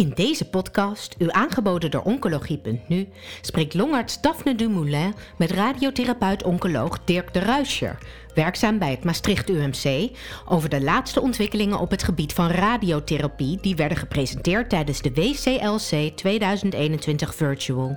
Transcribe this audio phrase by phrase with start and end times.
[0.00, 3.08] In deze podcast, u aangeboden door Oncologie.nu,
[3.40, 7.98] spreekt longarts Daphne Dumoulin met radiotherapeut-oncoloog Dirk de Ruischer,
[8.34, 10.10] werkzaam bij het Maastricht UMC,
[10.48, 16.16] over de laatste ontwikkelingen op het gebied van radiotherapie die werden gepresenteerd tijdens de WCLC
[16.16, 17.96] 2021 Virtual.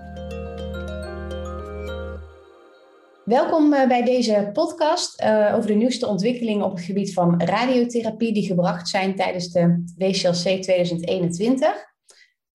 [3.26, 8.34] Welkom eh, bij deze podcast uh, over de nieuwste ontwikkelingen op het gebied van radiotherapie
[8.34, 11.92] die gebracht zijn tijdens de WCLC 2021.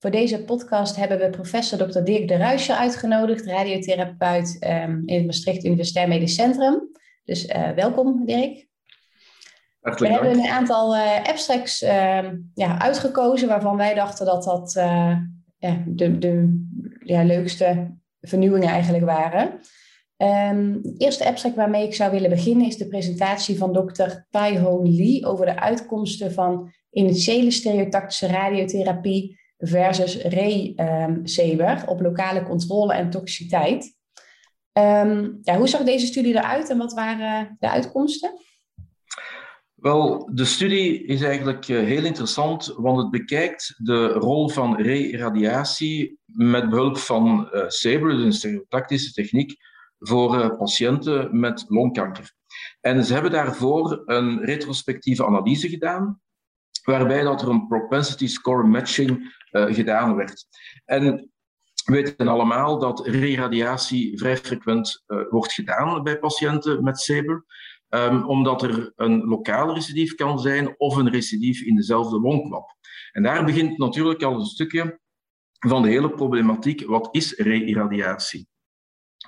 [0.01, 2.01] Voor deze podcast hebben we professor Dr.
[2.01, 6.91] Dirk de Ruischer uitgenodigd, radiotherapeut um, in het Maastricht Universitair Medisch Centrum.
[7.25, 8.66] Dus uh, welkom Dirk.
[9.80, 14.73] Hartelijk we hebben een aantal abstracts ehm, ja, uitgekozen waarvan wij dachten dat dat
[15.59, 16.65] ja, de, de
[17.05, 19.61] ja, leukste vernieuwingen eigenlijk waren.
[20.17, 24.59] Um, het eerste abstract waarmee ik zou willen beginnen is de presentatie van dokter Tai
[24.59, 33.11] Hoon Lee over de uitkomsten van initiële stereotactische radiotherapie versus re-seber op lokale controle en
[33.11, 33.97] toxiciteit.
[34.73, 38.33] Um, ja, hoe zag deze studie eruit en wat waren de uitkomsten?
[39.75, 46.19] Wel, de studie is eigenlijk eh, heel interessant, want het bekijkt de rol van re-radiatie
[46.25, 49.56] met behulp van uh, een stereotactische techniek,
[49.98, 52.33] voor uh, patiënten met longkanker.
[52.81, 56.20] En ze hebben daarvoor een retrospectieve analyse gedaan,
[56.91, 60.47] waarbij dat er een propensity score matching uh, gedaan werd.
[60.84, 61.30] En
[61.84, 67.45] we weten allemaal dat re-radiatie vrij frequent uh, wordt gedaan bij patiënten met SABRE,
[67.89, 72.77] um, omdat er een lokaal recidief kan zijn of een recidief in dezelfde longkwap.
[73.12, 75.00] En daar begint natuurlijk al een stukje
[75.58, 76.86] van de hele problematiek.
[76.86, 78.48] Wat is re-irradiatie?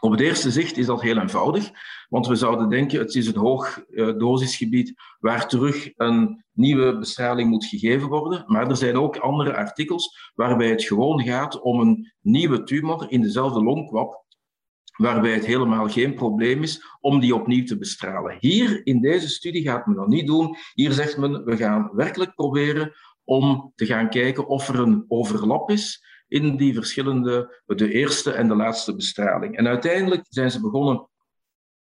[0.00, 1.70] Op het eerste zicht is dat heel eenvoudig,
[2.08, 7.50] want we zouden denken het is een hoog uh, dosisgebied waar terug een nieuwe bestraling
[7.50, 8.44] moet gegeven worden.
[8.46, 13.22] Maar er zijn ook andere artikels waarbij het gewoon gaat om een nieuwe tumor in
[13.22, 14.24] dezelfde longkwap,
[14.96, 18.36] waarbij het helemaal geen probleem is om die opnieuw te bestralen.
[18.40, 20.56] Hier in deze studie gaat men dat niet doen.
[20.74, 22.92] Hier zegt men we gaan werkelijk proberen
[23.24, 28.48] om te gaan kijken of er een overlap is in die verschillende, de eerste en
[28.48, 29.56] de laatste bestraling.
[29.56, 31.08] En uiteindelijk zijn ze begonnen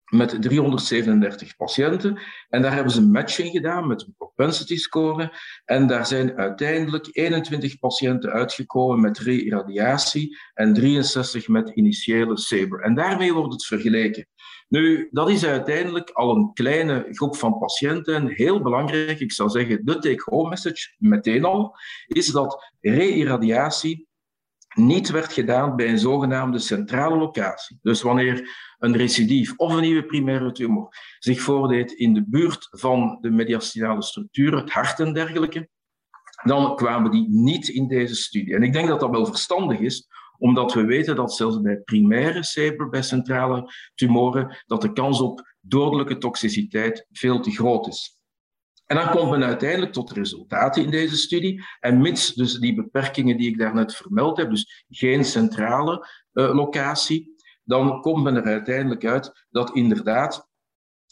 [0.09, 2.19] met 337 patiënten.
[2.49, 5.33] En daar hebben ze een matching gedaan met een propensity score.
[5.65, 12.83] En daar zijn uiteindelijk 21 patiënten uitgekomen met re-irradiatie en 63 met initiële SABRE.
[12.83, 14.29] En daarmee wordt het vergeleken.
[14.69, 18.15] Nu, dat is uiteindelijk al een kleine groep van patiënten.
[18.15, 21.77] En heel belangrijk, ik zou zeggen, de take-home message meteen al,
[22.07, 24.08] is dat re-irradiatie
[24.75, 27.79] niet werd gedaan bij een zogenaamde centrale locatie.
[27.83, 33.19] Dus wanneer een recidief of een nieuwe primaire tumor zich voordeed in de buurt van
[33.21, 35.69] de mediastinale structuur, het hart en dergelijke,
[36.45, 38.55] dan kwamen die niet in deze studie.
[38.55, 40.09] En ik denk dat dat wel verstandig is,
[40.39, 45.55] omdat we weten dat zelfs bij primaire CEPR, bij centrale tumoren, dat de kans op
[45.61, 48.18] dodelijke toxiciteit veel te groot is.
[48.89, 51.65] En dan komt men uiteindelijk tot resultaten in deze studie.
[51.81, 57.35] En mits dus die beperkingen die ik daarnet vermeld heb, dus geen centrale uh, locatie,
[57.65, 60.49] dan komt men er uiteindelijk uit dat inderdaad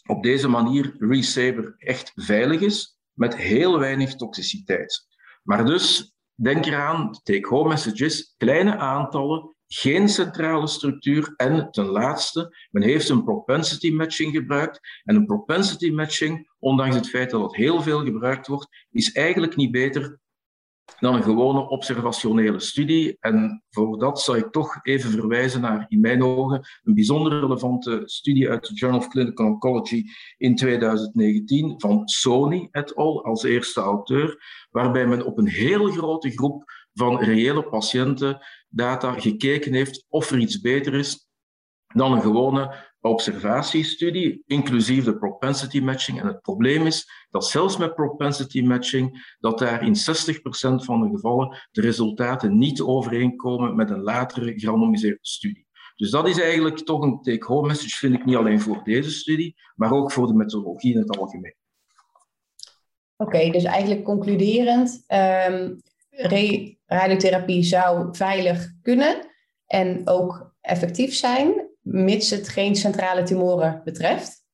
[0.07, 5.07] op deze manier Resaber echt veilig is, met heel weinig toxiciteit.
[5.43, 12.83] Maar dus, denk eraan, take-home messages, kleine aantallen, geen centrale structuur en ten laatste, men
[12.83, 14.79] heeft een propensity matching gebruikt.
[15.03, 19.55] En een propensity matching, ondanks het feit dat het heel veel gebruikt wordt, is eigenlijk
[19.55, 20.19] niet beter
[20.99, 23.17] dan een gewone observationele studie.
[23.19, 28.01] En voor dat zou ik toch even verwijzen naar, in mijn ogen, een bijzonder relevante
[28.05, 30.03] studie uit de Journal of Clinical Oncology
[30.37, 33.25] in 2019 van Sony et al.
[33.25, 36.63] als eerste auteur, waarbij men op een heel grote groep
[36.93, 38.39] van reële patiënten
[38.69, 41.27] data gekeken heeft of er iets beter is
[41.87, 46.19] dan een gewone observatiestudie, inclusief de propensity matching.
[46.21, 49.99] En het probleem is dat zelfs met propensity matching, dat daar in 60%
[50.75, 55.65] van de gevallen de resultaten niet overeenkomen met een latere gerandomiseerde studie.
[55.95, 59.55] Dus dat is eigenlijk toch een take-home message, vind ik niet alleen voor deze studie,
[59.75, 61.55] maar ook voor de methodologie in het algemeen.
[63.17, 65.81] Oké, dus eigenlijk concluderend, um,
[66.85, 69.27] radiotherapie zou veilig kunnen
[69.65, 74.45] en ook effectief zijn, mits het geen centrale tumoren betreft?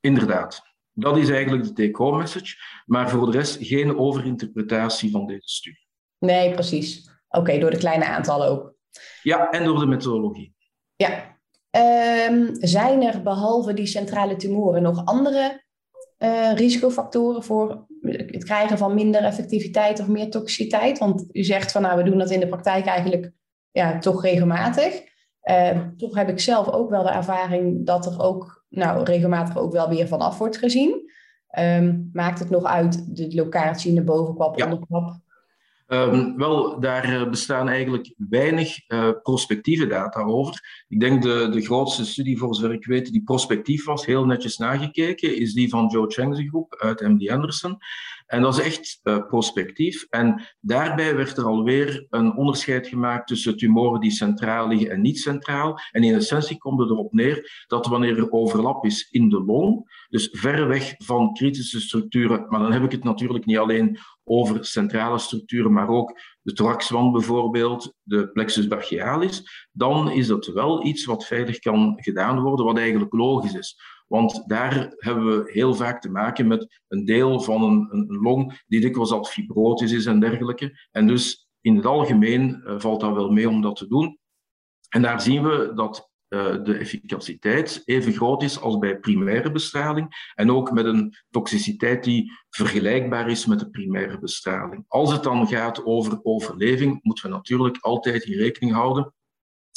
[0.00, 0.62] Inderdaad.
[0.92, 2.56] Dat is eigenlijk de take-home message,
[2.86, 5.86] maar voor de rest geen overinterpretatie van deze studie.
[6.18, 7.10] Nee, precies.
[7.28, 8.74] Oké, door de kleine aantallen ook.
[9.22, 10.54] Ja, en door de methodologie.
[10.96, 11.32] Ja.
[12.30, 15.64] Um, zijn er behalve die centrale tumoren nog andere
[16.18, 20.98] uh, risicofactoren voor het krijgen van minder effectiviteit of meer toxiciteit?
[20.98, 23.32] Want u zegt van nou, we doen dat in de praktijk eigenlijk
[23.70, 25.02] ja, toch regelmatig.
[25.50, 29.72] Uh, toch heb ik zelf ook wel de ervaring dat er ook nou, regelmatig ook
[29.72, 31.12] wel weer vanaf wordt gezien.
[31.58, 34.64] Um, maakt het nog uit de locatie in de bovenkwap, ja.
[34.64, 35.16] onderkwap?
[35.86, 40.84] Um, wel, daar eh, bestaan eigenlijk weinig uh, prospectieve data over.
[40.88, 44.56] Ik denk de, de grootste studie, voor zover ik weet, die prospectief was, heel netjes
[44.56, 47.78] nagekeken, is die van Joe Cheng's groep uit MD Anderson.
[48.26, 50.06] En dat is echt uh, prospectief.
[50.10, 55.18] En daarbij werd er alweer een onderscheid gemaakt tussen tumoren die centraal liggen en niet
[55.18, 55.78] centraal.
[55.90, 59.90] En in essentie komt het erop neer dat wanneer er overlap is in de long,
[60.08, 64.64] dus ver weg van kritische structuren, maar dan heb ik het natuurlijk niet alleen over
[64.64, 71.04] centrale structuren, maar ook de thoraxwand bijvoorbeeld, de plexus brachialis, dan is dat wel iets
[71.04, 73.76] wat veilig kan gedaan worden, wat eigenlijk logisch is.
[74.06, 78.62] Want daar hebben we heel vaak te maken met een deel van een, een long
[78.66, 80.88] die dikwijls al fibrotisch is en dergelijke.
[80.90, 84.18] En dus in het algemeen uh, valt dat wel mee om dat te doen.
[84.88, 86.12] En daar zien we dat
[86.62, 92.32] de efficaciteit even groot is als bij primaire bestraling en ook met een toxiciteit die
[92.50, 94.84] vergelijkbaar is met de primaire bestraling.
[94.88, 99.12] Als het dan gaat over overleving, moeten we natuurlijk altijd in rekening houden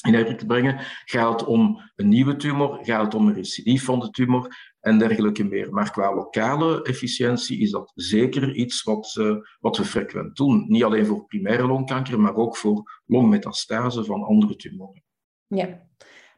[0.06, 0.76] in te brengen.
[1.06, 2.80] Gaat het om een nieuwe tumor?
[2.82, 4.76] Gaat het om een recidief van de tumor?
[4.80, 5.74] En dergelijke meer.
[5.74, 10.66] Maar qua lokale efficiëntie is dat zeker iets wat, uh, wat we frequent doen.
[10.68, 15.04] Niet alleen voor primaire longkanker, maar ook voor longmetastase van andere tumoren.
[15.48, 15.88] Ja,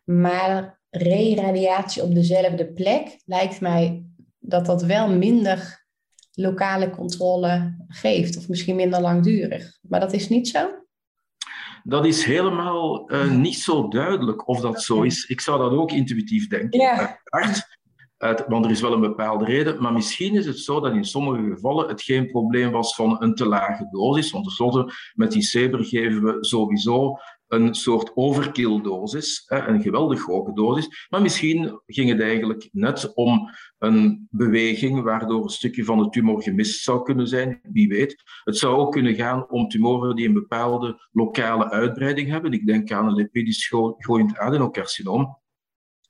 [0.10, 4.06] maar re-radiatie op dezelfde plek lijkt mij
[4.40, 5.88] dat dat wel minder
[6.32, 9.78] lokale controle geeft, of misschien minder langdurig.
[9.82, 10.80] Maar dat is niet zo?
[11.84, 15.26] dat is helemaal uh, niet zo duidelijk of dat zo is.
[15.26, 16.80] Ik zou dat ook intuïtief denken.
[16.80, 17.20] Ja.
[17.24, 19.82] Uit, want er is wel een bepaalde reden.
[19.82, 23.36] Maar misschien is het zo dat in sommige gevallen het geen probleem was van een
[23.36, 24.32] te lage dosis.
[24.32, 27.18] Want tenslotte, met die CEBER geven we sowieso
[27.50, 31.08] een soort overkill-dosis, een geweldig hoge dosis.
[31.10, 36.44] Maar misschien ging het eigenlijk net om een beweging waardoor een stukje van de tumor
[36.44, 37.60] gemist zou kunnen zijn.
[37.72, 38.24] Wie weet.
[38.44, 42.52] Het zou ook kunnen gaan om tumoren die een bepaalde lokale uitbreiding hebben.
[42.52, 45.38] Ik denk aan een lipidisch groeiend adenocarcinoom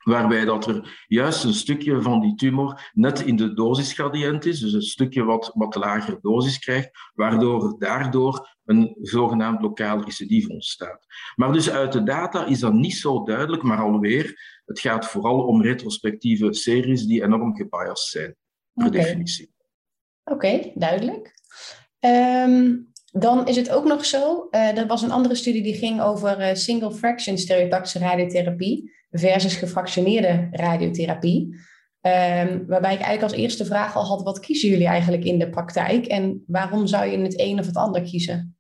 [0.09, 4.73] waarbij dat er juist een stukje van die tumor net in de dosisgradiënt is, dus
[4.73, 11.05] een stukje wat, wat lagere dosis krijgt, waardoor daardoor een zogenaamd lokaal recidief ontstaat.
[11.35, 15.45] Maar dus uit de data is dat niet zo duidelijk, maar alweer, het gaat vooral
[15.45, 18.35] om retrospectieve series die enorm gebiased zijn,
[18.73, 19.01] per okay.
[19.01, 19.53] definitie.
[20.23, 21.33] Oké, duidelijk.
[21.99, 26.01] Um, dan is het ook nog zo, uh, er was een andere studie die ging
[26.01, 31.55] over uh, single fraction stereotaxe radiotherapie versus gefractioneerde radiotherapie.
[32.01, 35.49] Um, waarbij ik eigenlijk als eerste vraag al had, wat kiezen jullie eigenlijk in de
[35.49, 38.58] praktijk en waarom zou je het een of het ander kiezen?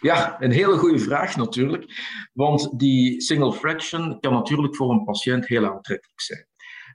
[0.00, 1.84] Ja, een hele goede vraag natuurlijk.
[2.32, 6.48] Want die single fraction kan natuurlijk voor een patiënt heel aantrekkelijk zijn.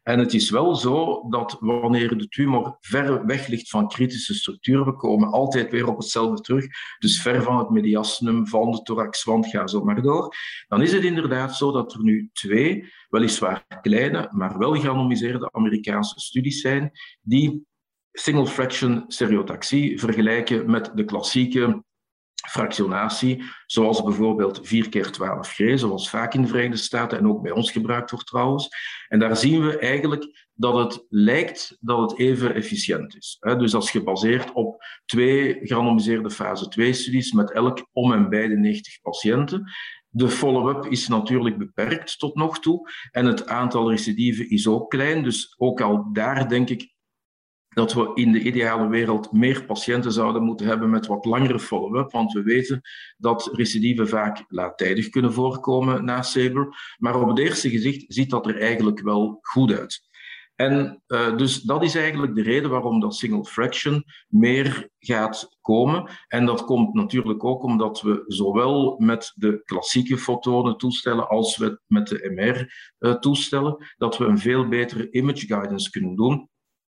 [0.04, 4.86] En het is wel zo dat wanneer de tumor ver weg ligt van kritische structuren,
[4.86, 6.66] we komen altijd weer op hetzelfde terug,
[7.00, 10.36] dus ver van het mediastinum, van de thoraxwand, ga zo maar door,
[10.68, 16.20] dan is het inderdaad zo dat er nu twee, weliswaar kleine, maar wel geanonimiseerde Amerikaanse
[16.20, 16.92] studies zijn,
[17.22, 17.66] die
[18.12, 21.84] single fraction stereotaxie vergelijken met de klassieke
[22.50, 27.52] fractionatie, zoals bijvoorbeeld 4 keer 12G, zoals vaak in de Verenigde Staten en ook bij
[27.52, 28.70] ons gebruikt wordt trouwens.
[29.08, 33.38] En daar zien we eigenlijk dat het lijkt dat het even efficiënt is.
[33.40, 38.58] Dus dat is gebaseerd op twee gerandomiseerde fase 2-studies met elk om en bij de
[38.58, 39.72] 90 patiënten.
[40.10, 45.24] De follow-up is natuurlijk beperkt tot nog toe en het aantal recidieven is ook klein.
[45.24, 46.94] Dus ook al daar denk ik
[47.76, 52.12] dat we in de ideale wereld meer patiënten zouden moeten hebben met wat langere follow-up,
[52.12, 52.82] want we weten
[53.18, 58.48] dat recidieven vaak laattijdig kunnen voorkomen na SABRE, maar op het eerste gezicht ziet dat
[58.48, 60.04] er eigenlijk wel goed uit.
[60.56, 66.10] En uh, dus dat is eigenlijk de reden waarom dat single fraction meer gaat komen.
[66.28, 72.08] En dat komt natuurlijk ook omdat we zowel met de klassieke fotonen toestellen als met
[72.08, 76.50] de MR uh, toestellen, dat we een veel betere image guidance kunnen doen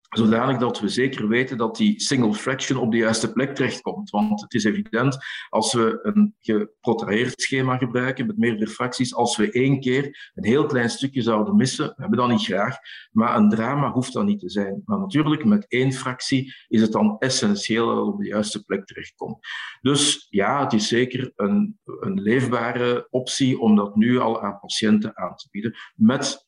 [0.09, 4.09] zodanig dat we zeker weten dat die single fraction op de juiste plek terechtkomt.
[4.09, 5.17] Want het is evident,
[5.49, 10.65] als we een geprotraheerd schema gebruiken met meerdere fracties, als we één keer een heel
[10.65, 12.77] klein stukje zouden missen, we hebben dat niet graag,
[13.11, 14.81] maar een drama hoeft dat niet te zijn.
[14.85, 18.85] Maar natuurlijk, met één fractie is het dan essentieel dat het op de juiste plek
[18.85, 19.47] terechtkomt.
[19.81, 25.17] Dus ja, het is zeker een, een leefbare optie om dat nu al aan patiënten
[25.17, 26.46] aan te bieden, met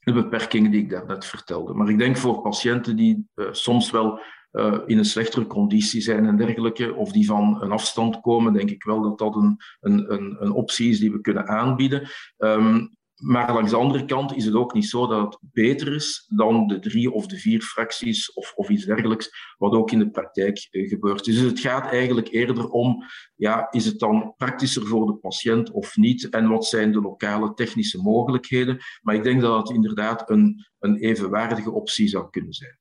[0.00, 1.74] de beperkingen die ik daarnet vertelde.
[1.74, 4.20] Maar ik denk voor patiënten die uh, soms wel
[4.52, 8.70] uh, in een slechtere conditie zijn en dergelijke, of die van een afstand komen, denk
[8.70, 10.12] ik wel dat dat een, een,
[10.42, 12.08] een, optie is die we kunnen aanbieden.
[12.38, 16.26] Um, maar langs de andere kant is het ook niet zo dat het beter is
[16.28, 20.10] dan de drie of de vier fracties of, of iets dergelijks, wat ook in de
[20.10, 21.24] praktijk uh, gebeurt.
[21.24, 25.96] Dus het gaat eigenlijk eerder om, ja, is het dan praktischer voor de patiënt of
[25.96, 26.28] niet?
[26.28, 28.78] En wat zijn de lokale technische mogelijkheden?
[29.02, 32.78] Maar ik denk dat het inderdaad een, een evenwaardige optie zou kunnen zijn.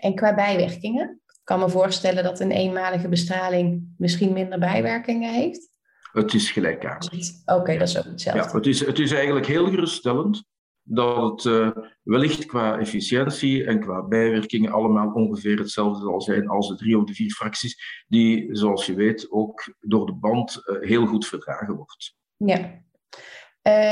[0.00, 1.20] En qua bijwerkingen?
[1.26, 5.71] Ik kan me voorstellen dat een eenmalige bestraling misschien minder bijwerkingen heeft.
[6.12, 7.12] Het is gelijkaardig.
[7.46, 8.42] Oké, dat is ook hetzelfde.
[8.42, 10.44] Ja, het, is, het is eigenlijk heel geruststellend
[10.82, 11.70] dat het uh,
[12.02, 17.04] wellicht qua efficiëntie en qua bijwerkingen allemaal ongeveer hetzelfde zal zijn als de drie of
[17.04, 21.74] de vier fracties, die, zoals je weet, ook door de band uh, heel goed verdragen
[21.74, 22.14] wordt.
[22.36, 22.80] Ja.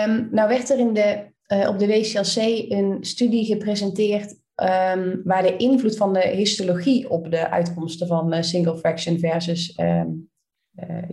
[0.07, 2.37] Um, nou werd er in de, uh, op de WCLC
[2.71, 8.79] een studie gepresenteerd um, waar de invloed van de histologie op de uitkomsten van single
[8.79, 10.13] fraction versus um, uh,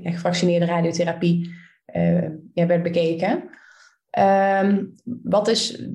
[0.01, 1.55] ja, gevaccineerde radiotherapie
[1.95, 3.49] uh, ja, werd bekeken.
[4.19, 5.87] Um, wat is,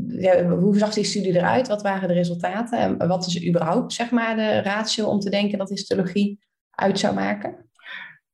[0.49, 1.69] hoe zag die studie eruit?
[1.69, 2.79] Wat waren de resultaten?
[2.79, 6.41] En wat is überhaupt zeg maar, de ratio om te denken dat histologie
[6.71, 7.71] uit zou maken?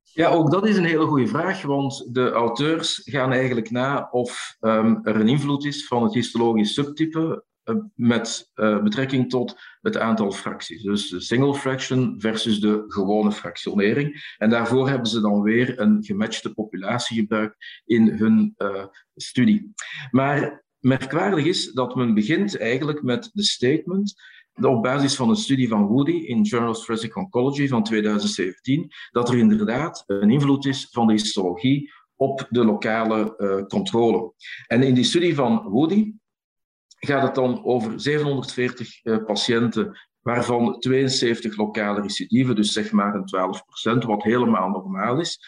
[0.02, 4.56] Ja, ook dat is een hele goede vraag, want de auteurs gaan eigenlijk na of
[4.61, 7.48] um, er een invloed is van het histologisch subtype eh,
[7.94, 10.82] met uh, betrekking tot het aantal fracties.
[10.82, 14.34] Dus de single fraction versus de gewone fractionering.
[14.38, 18.84] En daarvoor hebben ze dan weer een gematchte populatie gebruikt in hun uh,
[19.14, 19.72] studie.
[20.10, 24.14] Maar merkwaardig is dat men begint eigenlijk met de statement
[24.60, 29.28] op basis van een studie van Woody in Journal of Forensic Oncology van 2017, dat
[29.28, 34.32] er inderdaad een invloed is van de histologie op de lokale controle.
[34.66, 36.12] En in die studie van Woody
[36.99, 44.02] gaat het dan over 740 uh, patiënten, waarvan 72 lokale recidieven, dus zeg maar een
[44.02, 45.38] 12%, wat helemaal normaal is.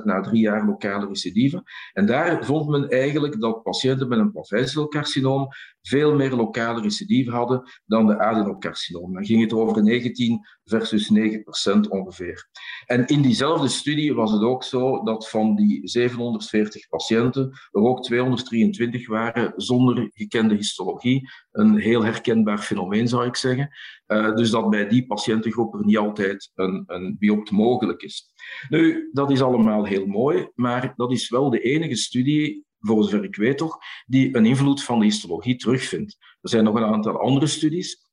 [0.00, 1.62] 12% na drie jaar lokale recidieven.
[1.92, 5.48] En daar vond men eigenlijk dat patiënten met een plaveiselcarcinoom
[5.82, 9.12] veel meer lokale recidive hadden dan de adenocarcinoom.
[9.12, 12.48] Dan ging het over 19 versus 9 procent ongeveer.
[12.86, 18.02] En in diezelfde studie was het ook zo dat van die 740 patiënten er ook
[18.02, 21.28] 223 waren zonder gekende histologie.
[21.56, 23.70] Een heel herkenbaar fenomeen zou ik zeggen.
[24.06, 28.32] Uh, dus dat bij die patiëntengroep er niet altijd een, een biopt mogelijk is.
[28.68, 33.24] Nu, dat is allemaal heel mooi, maar dat is wel de enige studie voor zover
[33.24, 36.16] ik weet toch, die een invloed van de histologie terugvindt.
[36.40, 38.04] Er zijn nog een aantal andere studies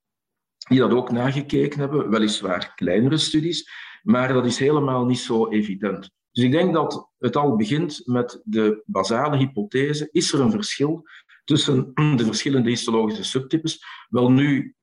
[0.68, 3.72] die dat ook nagekeken hebben, weliswaar kleinere studies,
[4.02, 6.12] maar dat is helemaal niet zo evident.
[6.32, 11.04] Dus ik denk dat het al begint met de basale hypothese, is er een verschil
[11.44, 13.84] tussen de verschillende histologische subtypes?
[14.10, 14.76] Wel nu,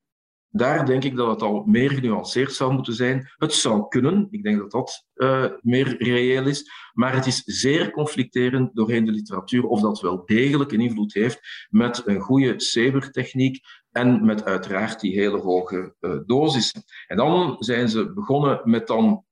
[0.49, 3.31] daar denk ik dat het al meer genuanceerd zou moeten zijn.
[3.37, 7.91] Het zou kunnen, ik denk dat dat uh, meer reëel is, maar het is zeer
[7.91, 13.59] conflicterend doorheen de literatuur of dat wel degelijk een invloed heeft met een goede SABR-techniek
[13.91, 16.83] en met uiteraard die hele hoge uh, dosissen.
[17.07, 19.25] En dan zijn ze begonnen met dan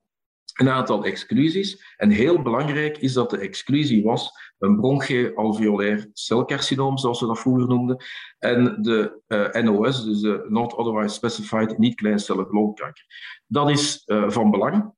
[0.60, 1.94] een aantal exclusies.
[1.98, 7.68] En heel belangrijk is dat de exclusie was een bronchialveolair celcarcinoom, zoals we dat vroeger
[7.68, 8.04] noemden,
[8.40, 13.06] en de uh, NOS, dus de Not Otherwise Specified niet-kleincellig longkanker.
[13.48, 14.98] Dat is uh, van belang.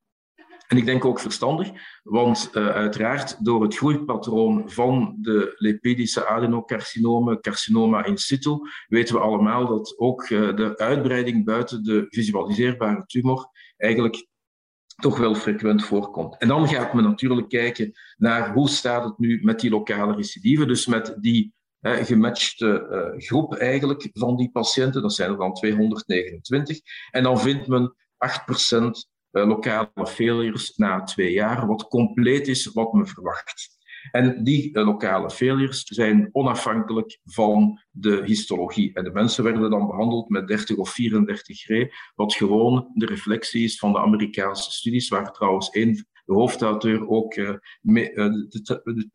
[0.67, 1.71] En ik denk ook verstandig,
[2.03, 9.21] want uh, uiteraard door het groeipatroon van de lipidische adenocarcinomen, carcinoma in situ, weten we
[9.21, 14.29] allemaal dat ook de uitbreiding buiten de visualiseerbare tumor eigenlijk
[15.01, 16.37] toch wel frequent voorkomt.
[16.37, 20.65] En dan gaat men natuurlijk kijken naar hoe staat het nu met die lokale recidive,
[20.65, 26.79] dus met die gematchte uh, groep eigenlijk van die patiënten, dat zijn er dan 229.
[27.11, 27.95] En dan vindt men
[28.71, 33.79] 8% lokale failures na twee jaar, wat compleet is wat men verwacht.
[34.11, 38.93] En die uh, lokale failures zijn onafhankelijk van de histologie.
[38.93, 43.63] En de mensen werden dan behandeld met 30 of 34 re, wat gewoon de reflectie
[43.63, 47.35] is van de Amerikaanse studies, waar trouwens één, hoofdauteur ook
[47.81, 49.09] mee, uh, de,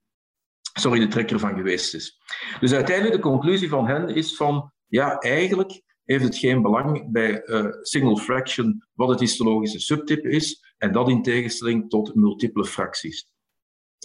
[0.72, 2.18] sorry, de trekker van geweest is.
[2.60, 7.42] Dus uiteindelijk de conclusie van hen is van, ja, eigenlijk heeft het geen belang bij
[7.82, 13.28] single fraction wat het histologische subtype is, en dat in tegenstelling tot multiple fracties.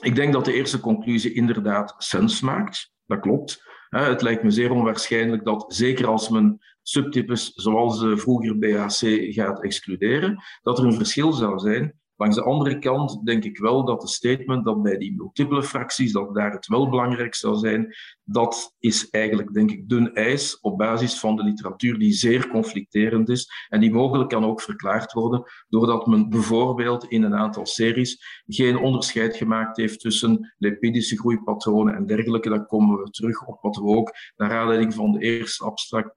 [0.02, 2.94] Ik denk dat de eerste conclusie inderdaad sens maakt.
[3.06, 3.70] Dat klopt.
[3.90, 9.00] Het lijkt me zeer onwaarschijnlijk dat, zeker als men subtypes zoals de vroeger BAC
[9.34, 13.86] gaat excluderen, dat er een verschil zou zijn Langs de andere kant denk ik wel
[13.86, 17.96] dat de statement dat bij die multiple fracties, dat daar het wel belangrijk zou zijn,
[18.24, 23.30] dat is eigenlijk, denk ik, dun ijs op basis van de literatuur die zeer conflicterend
[23.30, 28.44] is en die mogelijk kan ook verklaard worden doordat men bijvoorbeeld in een aantal series
[28.46, 32.50] geen onderscheid gemaakt heeft tussen lipidische groeipatronen en dergelijke.
[32.50, 36.16] Dan komen we terug op wat we ook naar aanleiding van de eerste abstract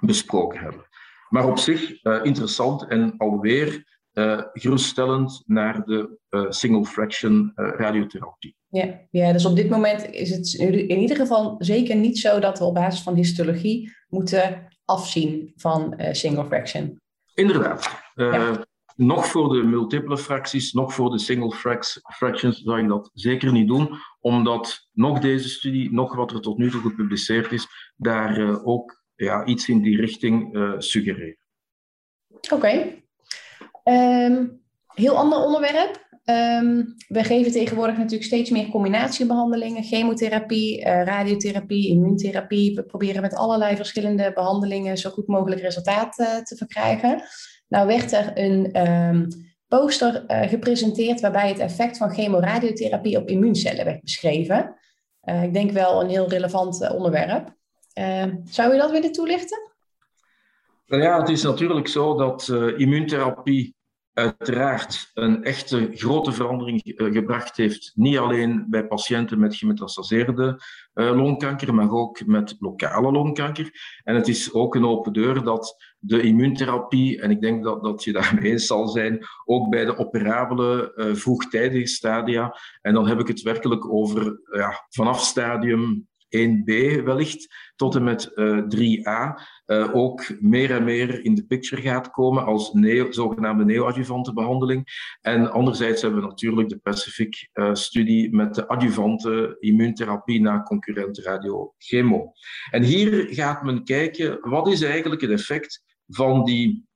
[0.00, 0.86] besproken hebben.
[1.28, 8.56] Maar op zich uh, interessant en alweer uh, geruststellend naar de uh, single fraction radiotherapie.
[8.68, 12.58] Ja, ja, dus op dit moment is het in ieder geval zeker niet zo dat
[12.58, 17.00] we op basis van histologie moeten afzien van single fraction.
[17.34, 17.90] Inderdaad.
[18.14, 18.66] Ja.
[18.96, 21.50] Nog voor de multiple fracties, nog voor de single
[22.16, 26.58] fractions zou ik dat zeker niet doen, omdat nog deze studie, nog wat er tot
[26.58, 31.38] nu toe gepubliceerd is, daar ook ja, iets in die richting suggereren.
[32.28, 32.54] Oké.
[32.54, 33.07] Okay.
[33.88, 34.46] Ehm,
[34.94, 36.06] heel ander onderwerp.
[36.24, 42.74] Um, we geven tegenwoordig natuurlijk steeds meer combinatiebehandelingen, chemotherapie, uh, radiotherapie, immuuntherapie.
[42.74, 47.22] We proberen met allerlei verschillende behandelingen zo goed mogelijk resultaat uh, te verkrijgen.
[47.68, 49.28] Nou werd er een um,
[49.68, 54.74] poster gepresenteerd waarbij het effect van chemoradiotherapie op immuuncellen werd beschreven.
[55.42, 57.56] ik denk wel een heel relevant onderwerp.
[57.92, 59.58] Ehm, zou je dat willen toelichten?
[60.86, 63.76] Nou ja, het is natuurlijk zo dat immuuntherapie
[64.18, 67.92] uiteraard een echte grote verandering uh, gebracht heeft.
[67.94, 70.62] Niet alleen bij patiënten met gemetastaseerde
[70.94, 73.70] uh, longkanker, maar ook met lokale longkanker.
[74.04, 78.04] En het is ook een open deur dat de immuuntherapie, en ik denk dat, dat
[78.04, 83.28] je daarmee eens zal zijn, ook bij de operabele vroegtijdige stadia, en dan heb ik
[83.28, 90.40] het werkelijk over ja, vanaf stadium 1b wellicht tot en met uh, 3a uh, ook
[90.40, 92.70] meer en meer in de picture gaat komen als
[93.10, 95.16] zogenaamde neoadjuvante behandeling.
[95.20, 102.32] En anderzijds hebben we natuurlijk de Pacific-studie uh, met de adjuvante immuuntherapie na concurrent radiochemo.
[102.70, 106.86] En hier gaat men kijken wat is eigenlijk het effect van die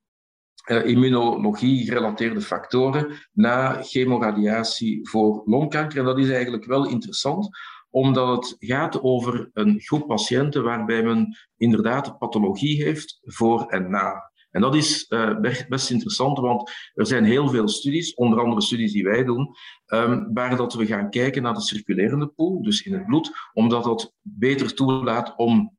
[0.71, 5.99] uh, immunologie-gerelateerde factoren na chemoradiatie voor longkanker.
[5.99, 7.49] En dat is eigenlijk wel interessant,
[7.93, 14.31] omdat het gaat over een groep patiënten waarbij men inderdaad pathologie heeft voor en na.
[14.51, 18.93] En dat is uh, best interessant, want er zijn heel veel studies, onder andere studies
[18.93, 19.55] die wij doen,
[19.87, 23.85] um, waar dat we gaan kijken naar de circulerende pool, dus in het bloed, omdat
[23.85, 25.77] dat beter toelaat om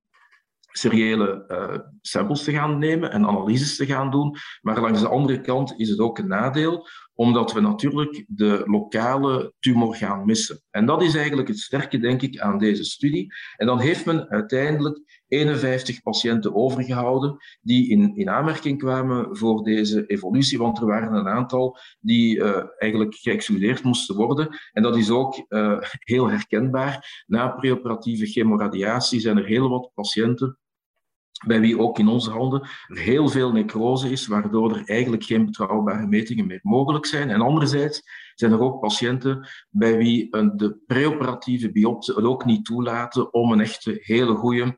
[0.71, 4.35] seriële uh, samples te gaan nemen en analyses te gaan doen.
[4.61, 9.53] Maar langs de andere kant is het ook een nadeel, omdat we natuurlijk de lokale
[9.59, 10.61] tumor gaan missen.
[10.69, 13.33] En dat is eigenlijk het sterke, denk ik, aan deze studie.
[13.55, 20.05] En dan heeft men uiteindelijk 51 patiënten overgehouden die in, in aanmerking kwamen voor deze
[20.05, 24.59] evolutie, want er waren een aantal die uh, eigenlijk geëxcludeerd moesten worden.
[24.71, 27.23] En dat is ook uh, heel herkenbaar.
[27.27, 30.57] Na preoperatieve chemoradiatie zijn er heel wat patiënten
[31.45, 35.45] bij wie ook in onze handen er heel veel necrose is, waardoor er eigenlijk geen
[35.45, 37.29] betrouwbare metingen meer mogelijk zijn.
[37.29, 38.01] En anderzijds
[38.35, 43.59] zijn er ook patiënten bij wie de preoperatieve biopsie het ook niet toelaten om een
[43.61, 44.77] echte hele goede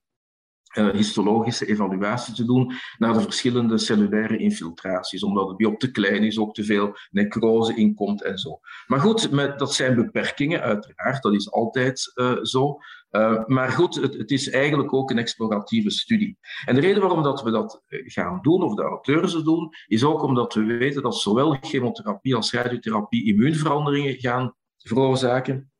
[0.76, 6.40] histologische evaluatie te doen naar de verschillende cellulaire infiltraties, omdat het biop te klein is,
[6.40, 8.60] ook te veel necrose inkomt en zo.
[8.88, 12.78] Maar goed, met, dat zijn beperkingen, uiteraard, dat is altijd uh, zo.
[13.12, 16.38] Uh, maar goed, het, het, is eigenlijk ook een exploratieve studie.
[16.66, 20.04] En de reden waarom dat we dat gaan doen, of de auteurs het doen, is
[20.04, 25.72] ook omdat we weten dat zowel chemotherapie als radiotherapie immuunveranderingen gaan veroorzaken.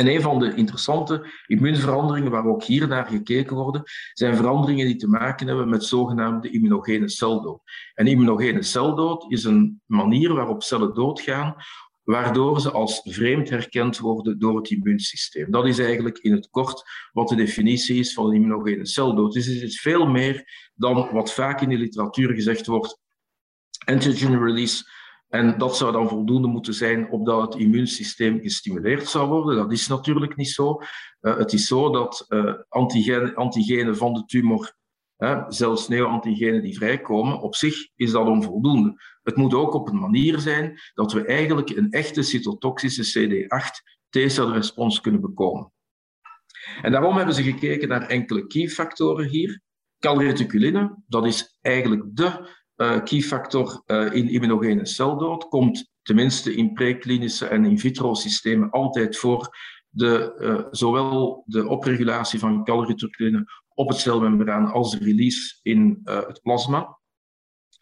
[0.00, 3.82] En een van de interessante immuunveranderingen waar ook hier naar gekeken worden,
[4.12, 7.60] zijn veranderingen die te maken hebben met zogenaamde immunogene celdood.
[7.94, 11.54] En immunogene celdood is een manier waarop cellen doodgaan,
[12.02, 15.50] waardoor ze als vreemd herkend worden door het immuunsysteem.
[15.50, 16.82] Dat is eigenlijk in het kort
[17.12, 19.32] wat de definitie is van een immunogene celdood.
[19.32, 23.00] Dus het is veel meer dan wat vaak in de literatuur gezegd wordt,
[23.84, 24.84] antigen release
[25.30, 29.56] en dat zou dan voldoende moeten zijn opdat het immuunsysteem gestimuleerd zou worden.
[29.56, 30.78] Dat is natuurlijk niet zo.
[31.20, 34.74] Uh, het is zo dat uh, antigenen, antigenen van de tumor,
[35.18, 39.02] uh, zelfs neoantigenen die vrijkomen, op zich is dat onvoldoende.
[39.22, 45.00] Het moet ook op een manier zijn dat we eigenlijk een echte cytotoxische CD8 T-celrespons
[45.00, 45.72] kunnen bekomen.
[46.82, 49.60] En daarom hebben ze gekeken naar enkele key-factoren hier.
[49.98, 56.72] Calreticuline, dat is eigenlijk de uh, key factor uh, in immunogene celdood komt tenminste in
[56.72, 59.56] preklinische en in vitro systemen altijd voor
[59.88, 66.40] de, uh, zowel de opregulatie van caloriturkline op het celmembraan als de release in het
[66.42, 66.98] plasma.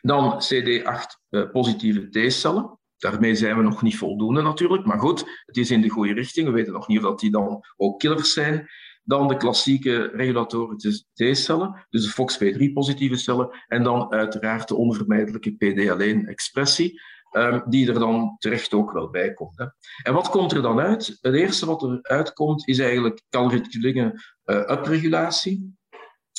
[0.01, 2.79] Dan CD8 positieve T-cellen.
[2.97, 6.47] Daarmee zijn we nog niet voldoende natuurlijk, maar goed, het is in de goede richting.
[6.47, 8.69] We weten nog niet of dat die dan ook killers zijn.
[9.09, 13.51] Dan de klassieke regulatorische T-cellen, dus de FOXP3-positieve cellen.
[13.66, 17.01] En dan uiteraard de onvermijdelijke PD-alleen-expressie.
[17.31, 19.59] Ehm, die er dan terecht ook wel bij komt.
[19.59, 19.64] Hè.
[20.03, 21.18] En wat komt er dan uit?
[21.21, 25.77] Het eerste wat er uitkomt is eigenlijk calreticuline uh, upregulatie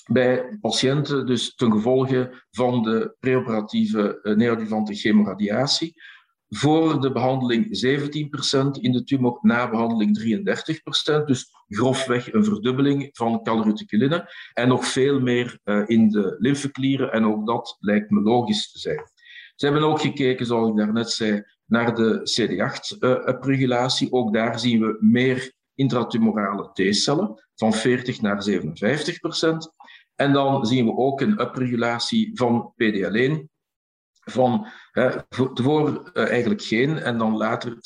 [0.05, 5.93] bij patiënten, dus ten gevolge van de preoperatieve uh, neoadjuvante chemoradiatie.
[6.49, 10.41] Voor de behandeling 17% in de tumor, na behandeling
[11.21, 11.23] 33%.
[11.25, 14.33] Dus grofweg een verdubbeling van calreticuline.
[14.53, 17.11] En nog veel meer uh, in de lymfeklieren.
[17.11, 19.03] En ook dat lijkt me logisch te zijn.
[19.55, 24.07] Ze hebben ook gekeken, zoals ik daarnet zei, naar de CD8-upregulatie.
[24.07, 29.71] Uh, ook daar zien we meer intratumorale T-cellen, van 40 naar 57 procent.
[30.15, 33.49] En dan zien we ook een upregulatie van PD-alleen
[34.19, 37.77] van hè, voor uh, eigenlijk geen en dan later 16%,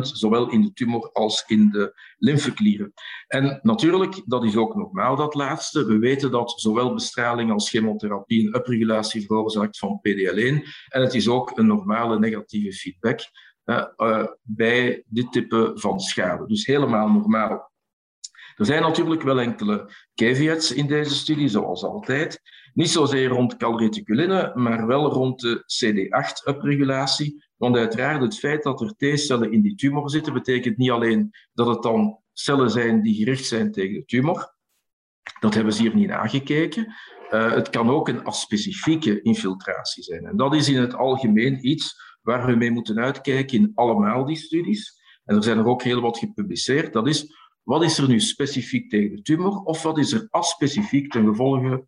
[0.00, 2.92] zowel in de tumor als in de lymfeklieren.
[3.26, 5.86] En natuurlijk, dat is ook normaal dat laatste.
[5.86, 10.64] We weten dat zowel bestraling als chemotherapie een upregulatie veroorzaakt van PD-alleen.
[10.88, 13.20] En het is ook een normale negatieve feedback
[13.64, 16.46] uh, bij dit type van schade.
[16.46, 17.70] Dus helemaal normaal.
[18.56, 22.40] Er zijn natuurlijk wel enkele caveats in deze studie, zoals altijd.
[22.78, 27.44] Niet zozeer rond calreticuline, maar wel rond de CD8-upregulatie.
[27.56, 31.66] Want uiteraard het feit dat er T-cellen in die tumor zitten, betekent niet alleen dat
[31.66, 34.54] het dan cellen zijn die gericht zijn tegen de tumor.
[35.40, 36.94] Dat hebben ze hier niet nagekeken.
[37.30, 40.24] Uh, het kan ook een aspecifieke infiltratie zijn.
[40.24, 44.36] En dat is in het algemeen iets waar we mee moeten uitkijken in allemaal die
[44.36, 45.00] studies.
[45.24, 46.92] En er zijn er ook heel wat gepubliceerd.
[46.92, 51.12] Dat is, wat is er nu specifiek tegen de tumor of wat is er aspecifiek
[51.12, 51.86] ten gevolge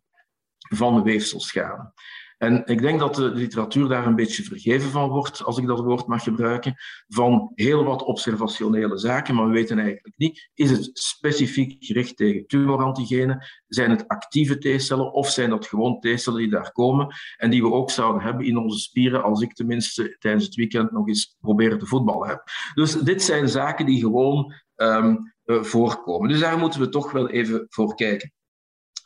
[0.69, 1.93] van weefselschade.
[2.41, 5.79] En ik denk dat de literatuur daar een beetje vergeven van wordt, als ik dat
[5.79, 6.75] woord mag gebruiken,
[7.07, 12.47] van heel wat observationele zaken, maar we weten eigenlijk niet, is het specifiek gericht tegen
[12.47, 13.45] tumorantigenen?
[13.67, 17.71] Zijn het actieve T-cellen of zijn dat gewoon T-cellen die daar komen en die we
[17.71, 21.79] ook zouden hebben in onze spieren als ik tenminste tijdens het weekend nog eens proberen
[21.79, 22.43] te voetballen heb.
[22.73, 26.29] Dus dit zijn zaken die gewoon um, voorkomen.
[26.29, 28.31] Dus daar moeten we toch wel even voor kijken.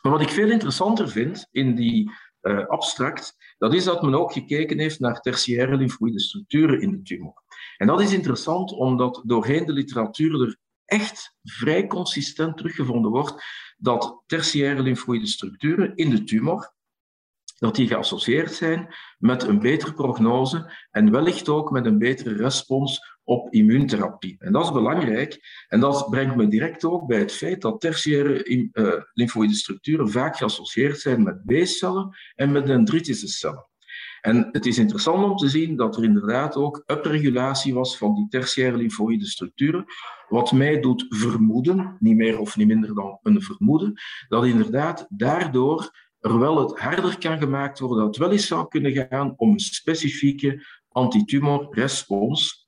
[0.06, 2.10] Maar wat ik veel interessanter vind in die
[2.42, 7.02] uh, abstract, dat is dat men ook gekeken heeft naar tertiaire lymfoïde structuren in de
[7.02, 7.42] tumor.
[7.76, 13.44] En dat is interessant omdat doorheen de literatuur er echt vrij consistent teruggevonden wordt
[13.76, 16.74] dat tertiaire lymfoïde structuren in de tumor
[17.58, 23.15] dat die geassocieerd zijn met een betere prognose en wellicht ook met een betere respons
[23.26, 24.36] op immuuntherapie.
[24.38, 25.64] En dat is belangrijk.
[25.68, 30.36] En dat brengt me direct ook bij het feit dat tertiaire uh, lymfoïde structuren vaak
[30.36, 33.68] geassocieerd zijn met B-cellen en met dendritische cellen.
[34.20, 38.28] En het is interessant om te zien dat er inderdaad ook upregulatie was van die
[38.28, 39.84] tertiaire lymfoïde structuren,
[40.28, 45.90] wat mij doet vermoeden, niet meer of niet minder dan een vermoeden, dat inderdaad daardoor
[46.20, 49.50] er wel het harder kan gemaakt worden dat het wel eens zou kunnen gaan om
[49.50, 52.65] een specifieke antitumorrespons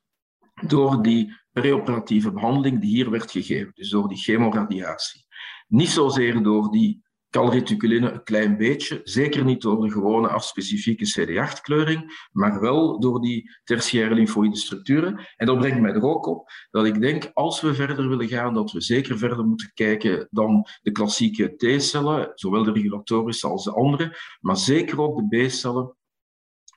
[0.66, 5.26] door die preoperatieve behandeling die hier werd gegeven, dus door die chemoradiatie.
[5.68, 12.28] Niet zozeer door die calreticuline een klein beetje, zeker niet door de gewone afspecifieke CD8-kleuring,
[12.32, 15.26] maar wel door die tertiaire lymfoïde structuren.
[15.36, 18.54] En dat brengt mij er ook op dat ik denk, als we verder willen gaan,
[18.54, 23.72] dat we zeker verder moeten kijken dan de klassieke T-cellen, zowel de regulatorische als de
[23.72, 25.96] andere, maar zeker ook de B-cellen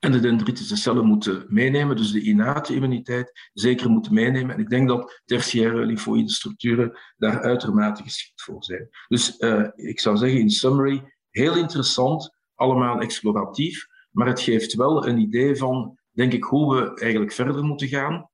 [0.01, 4.55] en de dendritische cellen moeten meenemen, dus de innate immuniteit zeker moeten meenemen.
[4.55, 8.89] En ik denk dat tertiaire lymphoïde structuren daar uitermate geschikt voor zijn.
[9.07, 15.07] Dus uh, ik zou zeggen in summary, heel interessant, allemaal exploratief, maar het geeft wel
[15.07, 18.29] een idee van, denk ik, hoe we eigenlijk verder moeten gaan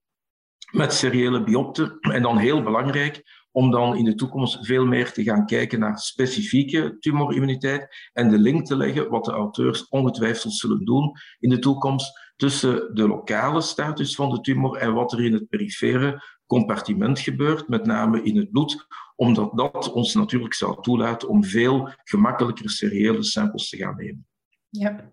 [0.71, 1.99] met seriële biopten.
[1.99, 5.99] En dan heel belangrijk, om dan in de toekomst veel meer te gaan kijken naar
[5.99, 11.59] specifieke tumorimmuniteit en de link te leggen, wat de auteurs ongetwijfeld zullen doen in de
[11.59, 17.19] toekomst, tussen de lokale status van de tumor en wat er in het perifere compartiment
[17.19, 22.69] gebeurt, met name in het bloed, omdat dat ons natuurlijk zou toelaten om veel gemakkelijker
[22.69, 24.27] seriële samples te gaan nemen.
[24.69, 25.11] Ja.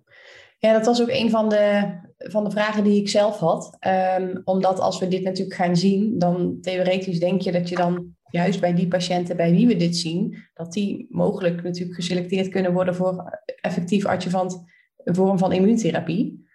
[0.59, 3.77] Ja, dat was ook een van de, van de vragen die ik zelf had.
[4.19, 8.15] Um, omdat als we dit natuurlijk gaan zien, dan theoretisch denk je dat je dan
[8.35, 12.73] juist bij die patiënten bij wie we dit zien, dat die mogelijk natuurlijk geselecteerd kunnen
[12.73, 14.65] worden voor effectief adjuvant
[14.97, 16.49] een vorm van immuuntherapie.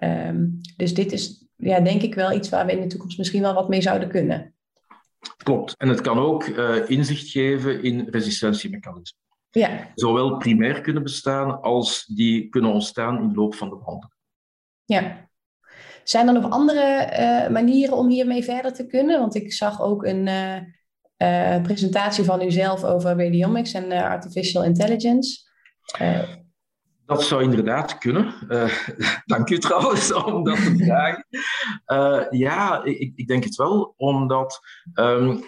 [0.00, 3.42] Um, dus dit is ja, denk ik wel iets waar we in de toekomst misschien
[3.42, 4.54] wel wat mee zouden kunnen.
[5.36, 5.74] Klopt.
[5.76, 9.20] En het kan ook uh, inzicht geven in resistentiemechanismen.
[9.50, 9.90] Ja.
[9.94, 14.14] Zowel primair kunnen bestaan als die kunnen ontstaan in de loop van de behandeling.
[14.84, 15.30] Ja.
[16.04, 19.18] Zijn er nog andere manieren om hiermee verder te kunnen?
[19.18, 20.28] Want ik zag ook een
[21.62, 25.50] presentatie van u zelf over radiomics en artificial intelligence.
[27.06, 28.34] Dat zou inderdaad kunnen.
[29.24, 31.26] Dank u trouwens om dat te vragen.
[32.38, 34.60] Ja, ik, ik, denk het wel, omdat
[34.94, 35.44] um,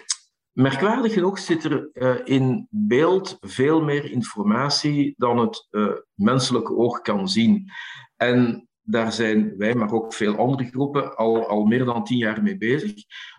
[0.51, 1.89] merkwaardig genoeg zit er
[2.27, 5.67] in beeld veel meer informatie dan het
[6.13, 7.71] menselijke oog kan zien.
[8.17, 12.43] En daar zijn wij, maar ook veel andere groepen, al, al meer dan tien jaar
[12.43, 12.93] mee bezig.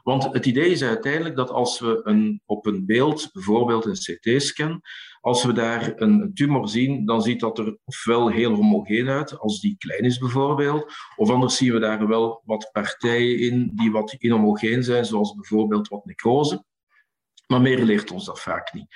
[0.07, 4.81] Want het idee is uiteindelijk dat als we een, op een beeld, bijvoorbeeld een CT-scan,
[5.21, 9.61] als we daar een, tumor zien, dan ziet dat er ofwel heel homogeen uit, als
[9.61, 14.15] die klein is bijvoorbeeld, of anders zien we daar wel wat partijen in die wat
[14.19, 16.65] inhomogeen zijn, zoals bijvoorbeeld wat necrose.
[17.47, 18.87] Maar meer leert ons dat vaak niet.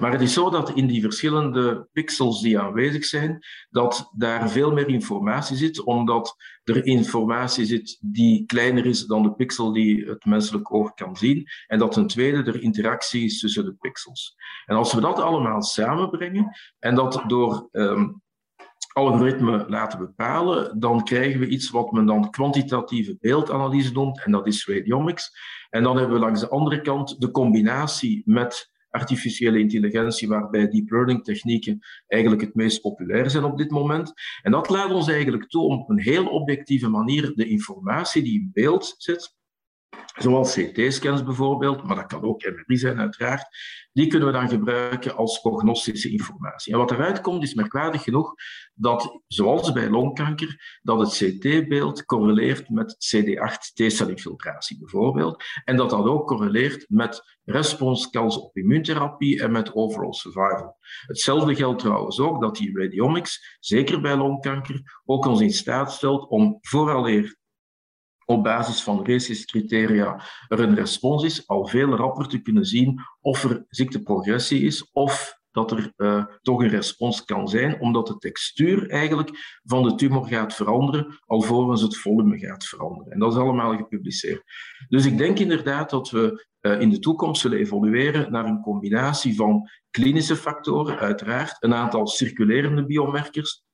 [0.00, 3.38] Maar het is zo dat in die verschillende pixels die aanwezig zijn,
[3.70, 9.34] dat daar veel meer informatie zit, omdat er informatie zit die kleiner is dan de
[9.34, 11.46] pixel die het menselijk oog kan zien.
[11.66, 14.34] En dat ten tweede er interactie is tussen de pixels.
[14.64, 18.22] En als we dat allemaal samenbrengen en dat door um,
[18.92, 24.46] algoritme laten bepalen, dan krijgen we iets wat men dan kwantitatieve beeldanalyse noemt, en dat
[24.46, 25.30] is radiomics.
[25.70, 30.90] En dan hebben we langs de andere kant de combinatie met artificiële intelligentie, waarbij deep
[30.90, 34.12] learning technieken eigenlijk het meest populair zijn op dit moment.
[34.42, 38.40] En dat laat ons eigenlijk toe om op een heel objectieve manier de informatie die
[38.40, 39.35] in beeld zit,
[40.16, 43.46] zoals CT-scans bijvoorbeeld, maar dat kan ook MRI zijn uiteraard,
[43.92, 46.72] die kunnen we dan gebruiken als prognostische informatie.
[46.72, 48.34] En wat eruit komt is merkwaardig genoeg
[48.74, 56.04] dat, zoals bij longkanker, dat het CT-beeld correleert met CD8 T-cellinfiltratie bijvoorbeeld, en dat dat
[56.04, 60.76] ook correleert met responskans op immuuntherapie en met overall survival.
[61.06, 66.28] Hetzelfde geldt trouwens ook dat die radiomics, zeker bij longkanker, ook ons in staat stelt
[66.28, 67.36] om vooraleer
[68.26, 73.44] op basis van RECIS-criteria er een respons is, al veel rapper te kunnen zien of
[73.44, 78.90] er ziekteprogressie is of dat er uh, toch een respons kan zijn, omdat de textuur
[78.90, 83.12] eigenlijk van de tumor gaat veranderen, alvorens het volume gaat veranderen.
[83.12, 84.42] En dat is allemaal gepubliceerd.
[84.88, 89.36] Dus ik denk inderdaad dat we uh, in de toekomst zullen evolueren naar een combinatie
[89.36, 93.65] van klinische factoren, uiteraard, een aantal circulerende biomarkers,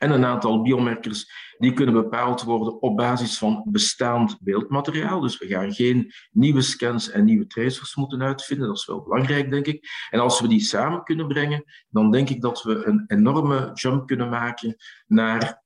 [0.00, 5.20] en een aantal biomarkers die kunnen bepaald worden op basis van bestaand beeldmateriaal.
[5.20, 8.66] Dus we gaan geen nieuwe scans en nieuwe tracers moeten uitvinden.
[8.66, 9.88] Dat is wel belangrijk, denk ik.
[10.10, 14.06] En als we die samen kunnen brengen, dan denk ik dat we een enorme jump
[14.06, 15.62] kunnen maken naar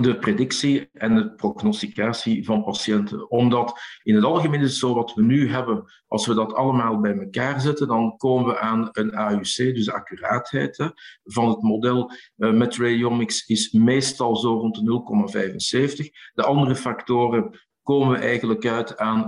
[0.00, 3.30] de predictie en de prognosticatie van patiënten.
[3.30, 7.18] Omdat in het algemeen is zo wat we nu hebben, als we dat allemaal bij
[7.18, 10.86] elkaar zetten, dan komen we aan een AUC, dus accuraatheid hè,
[11.22, 16.04] van het model uh, met radiomics is meestal zo rond de 0,75.
[16.32, 19.26] De andere factoren komen we eigenlijk uit aan 0,55,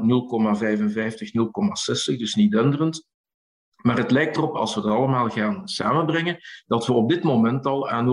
[2.12, 3.08] 0,60, dus niet denderend.
[3.86, 7.66] Maar het lijkt erop, als we dat allemaal gaan samenbrengen, dat we op dit moment
[7.66, 8.06] al aan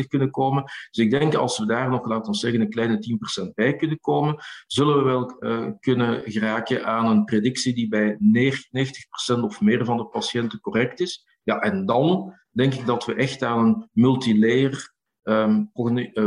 [0.00, 0.62] 0,85 kunnen komen.
[0.62, 4.00] Dus ik denk als we daar nog, laten we zeggen, een kleine 10% bij kunnen
[4.00, 8.18] komen, zullen we wel uh, kunnen geraken aan een predictie die bij
[9.36, 11.26] 90% of meer van de patiënten correct is.
[11.42, 15.70] Ja, en dan denk ik dat we echt aan een multilayer um,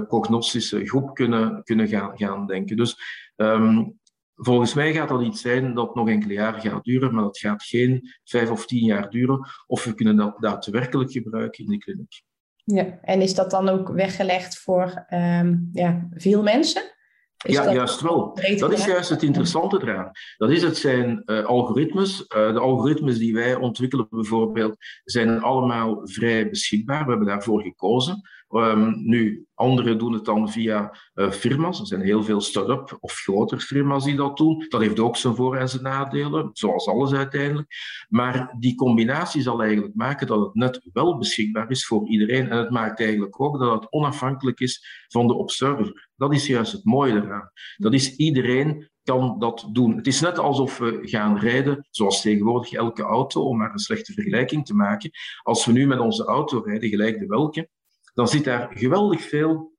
[0.07, 2.77] prognostische groep kunnen, kunnen gaan, gaan denken.
[2.77, 2.97] Dus
[3.35, 3.99] um,
[4.43, 7.63] Volgens mij gaat dat iets zijn dat nog enkele jaren gaat duren, maar dat gaat
[7.63, 9.47] geen vijf of tien jaar duren.
[9.67, 12.21] Of we kunnen dat daadwerkelijk gebruiken in de kliniek.
[12.65, 16.91] Ja, en is dat dan ook weggelegd voor um, ja, veel mensen?
[17.37, 18.39] ja, juist wel.
[18.57, 20.11] Dat is juist het interessante eraan.
[20.37, 22.21] Dat is, het zijn uh, algoritmes.
[22.21, 27.03] Uh, de algoritmes die wij ontwikkelen bijvoorbeeld, zijn allemaal vrij beschikbaar.
[27.03, 28.21] We hebben daarvoor gekozen.
[28.53, 31.79] Um, nu, anderen doen het dan via uh, firma's.
[31.79, 34.65] Er zijn heel veel start-up of grotere firma's die dat doen.
[34.69, 37.67] Dat heeft ook zijn voor- en zijn nadelen, zoals alles uiteindelijk.
[38.09, 42.49] Maar die combinatie zal eigenlijk maken dat het net wel beschikbaar is voor iedereen.
[42.49, 46.09] En het maakt eigenlijk ook dat het onafhankelijk is van de observer.
[46.15, 47.51] Dat is juist het mooie eraan.
[47.77, 49.95] Dat is iedereen kan dat doen.
[49.95, 54.13] Het is net alsof we gaan rijden, zoals tegenwoordig elke auto, om maar een slechte
[54.13, 55.11] vergelijking te maken.
[55.41, 57.69] Als we nu met onze auto rijden, gelijk de welke,
[58.13, 59.73] dan zit daar geweldig veel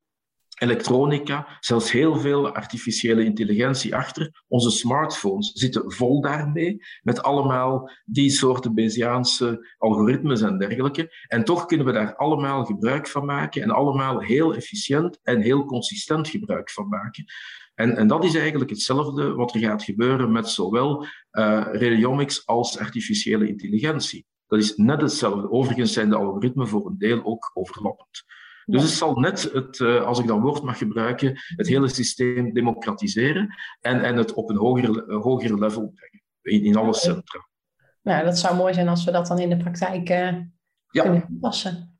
[0.54, 4.42] elektronica, zelfs heel veel artificiële intelligentie achter.
[4.48, 11.14] Onze smartphones zitten vol daarmee, met allemaal die soorten Bayesiaanse algoritmes en dergelijke.
[11.26, 15.64] En toch kunnen we daar allemaal gebruik van maken en allemaal heel efficiënt en heel
[15.64, 17.24] consistent gebruik van maken.
[17.74, 21.06] En, en dat is eigenlijk hetzelfde wat er gaat gebeuren met zowel uh,
[21.72, 24.26] radiomics als artificiële intelligentie.
[24.54, 25.50] Dat is net hetzelfde.
[25.50, 28.24] Overigens zijn de algoritmen voor een deel ook overlappend.
[28.66, 32.52] Dus het zal net, het, uh, als ik dat woord mag gebruiken, het hele systeem
[32.52, 37.48] democratiseren en, en het op een hoger, hoger level brengen in, in alle centra.
[38.02, 40.40] Nou, dat zou mooi zijn als we dat dan in de praktijk uh,
[40.90, 41.02] ja.
[41.02, 41.98] kunnen toepassen.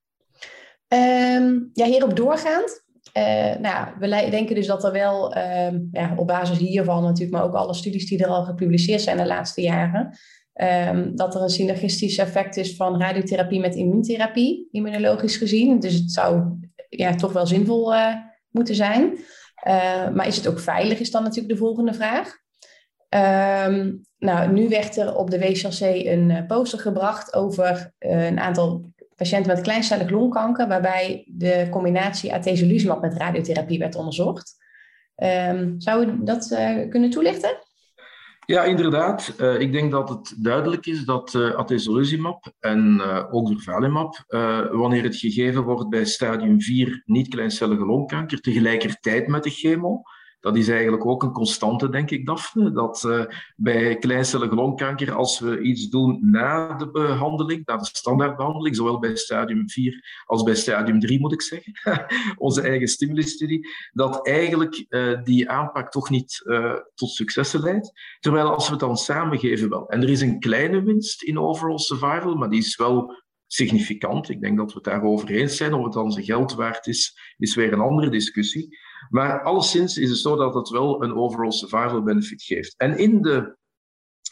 [0.89, 2.83] Um, ja, hierop doorgaand.
[3.17, 7.45] Uh, nou, we denken dus dat er wel uh, ja, op basis hiervan natuurlijk, maar
[7.45, 10.17] ook alle studies die er al gepubliceerd zijn de laatste jaren,
[10.55, 15.81] um, dat er een synergistisch effect is van radiotherapie met immuuntherapie, immunologisch gezien.
[15.81, 18.15] Dus het zou ja, toch wel zinvol uh,
[18.51, 19.03] moeten zijn.
[19.67, 22.43] Uh, maar is het ook veilig, is dan natuurlijk de volgende vraag.
[23.69, 29.55] Um, nou, nu werd er op de WCLC een poster gebracht over een aantal patiënten
[29.55, 34.57] met kleincellig longkanker, waarbij de combinatie atezolizumab met radiotherapie werd onderzocht.
[35.79, 36.49] Zou u dat
[36.89, 37.57] kunnen toelichten?
[38.47, 39.35] Ja, inderdaad.
[39.41, 44.25] Uh, ik denk dat het duidelijk is dat uh, atezolizumab en ook durvalumab,
[44.73, 50.03] wanneer het gegeven wordt bij stadium 4 niet-kleincellige longkanker, tegelijkertijd met de chemo,
[50.45, 52.73] dat is eigenlijk ook een constante, denk ik, Daphne.
[52.73, 53.25] Dat uh,
[53.57, 59.17] bij kleincellige longkanker, als we iets doen na de behandeling, na de standaardbehandeling, zowel bij
[59.17, 61.75] stadium 4 als bij stadium 3, moet ik zeggen,
[62.37, 67.93] onze eigen stimulusstudie, dat eigenlijk uh, die aanpak toch niet uh, tot successen leidt.
[68.21, 69.89] Terwijl als we het dan samengeven wel.
[69.89, 74.29] En er is een kleine winst in overall survival, maar die is wel significant.
[74.29, 75.75] Ik denk dat we het daarover eens zijn.
[75.75, 78.79] Of het dan zijn geld waard is, is weer een andere discussie.
[79.09, 82.75] Maar alleszins is het zo dat het wel een overall survival benefit geeft.
[82.77, 83.57] En in de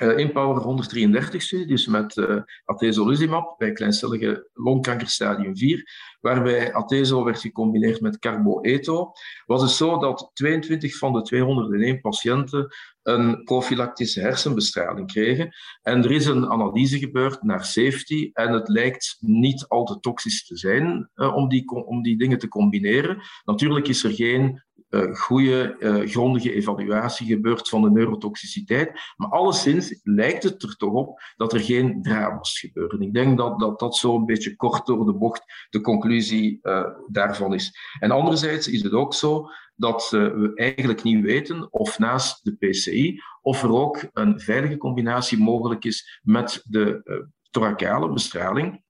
[0.01, 7.41] uh, Empower 133-studie, dus met uh, atezolizumab bij kleincellige longkanker stadium 4, waarbij atezo werd
[7.41, 9.13] gecombineerd met carboeto,
[9.47, 15.55] was het zo dat 22 van de 201 patiënten een profilactische hersenbestraling kregen.
[15.83, 20.47] En er is een analyse gebeurd naar safety en het lijkt niet al te toxisch
[20.47, 23.23] te zijn uh, om, die, om die dingen te combineren.
[23.45, 24.63] Natuurlijk is er geen
[25.01, 29.13] goede, uh, grondige evaluatie gebeurd van de neurotoxiciteit.
[29.17, 33.01] Maar alleszins lijkt het er toch op dat er geen drama's gebeuren.
[33.01, 36.85] Ik denk dat dat, dat zo een beetje kort door de bocht de conclusie uh,
[37.07, 37.79] daarvan is.
[37.99, 43.21] En anderzijds is het ook zo dat we eigenlijk niet weten of naast de PCI
[43.41, 47.03] of er ook een veilige combinatie mogelijk is met de
[47.51, 48.83] thoracale bestraling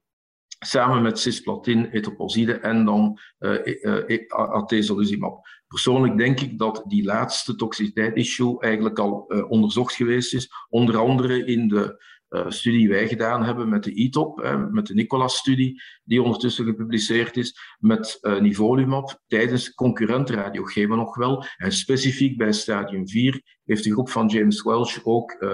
[0.64, 5.46] samen met cisplatin, etoposide en dan uh, atezolizumab.
[5.72, 11.44] Persoonlijk denk ik dat die laatste toxiciteit-issue eigenlijk al uh, onderzocht geweest is, onder andere
[11.44, 16.22] in de uh, studie wij gedaan hebben met de ITOP, uh, met de Nicolas-studie, die
[16.22, 21.44] ondertussen gepubliceerd is, met uh, nivolumab tijdens concurrent radiochemo nog wel.
[21.56, 25.44] En specifiek bij stadium 4 heeft de groep van James Welch ook,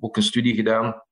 [0.00, 1.02] ook een studie gedaan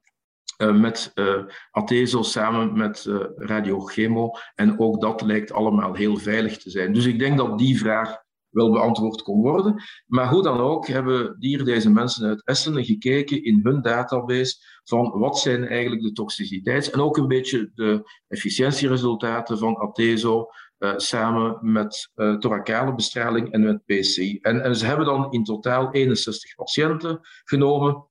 [0.57, 4.31] met uh, Atezo samen met uh, radiochemo.
[4.55, 6.93] En ook dat lijkt allemaal heel veilig te zijn.
[6.93, 8.24] Dus ik denk dat die vraag
[8.55, 9.83] wel beantwoord kon worden.
[10.07, 15.19] Maar hoe dan ook hebben hier deze mensen uit Essen gekeken in hun database van
[15.19, 20.47] wat zijn eigenlijk de toxiciteits- en ook een beetje de efficiëntieresultaten van Atezo
[20.79, 24.39] uh, samen met uh, thoracale bestraling en met PCI.
[24.41, 28.07] En, en ze hebben dan in totaal 61 patiënten genomen